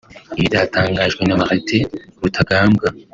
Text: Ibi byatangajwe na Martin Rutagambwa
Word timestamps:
Ibi 0.37 0.47
byatangajwe 0.51 1.21
na 1.25 1.37
Martin 1.41 1.83
Rutagambwa 2.21 2.87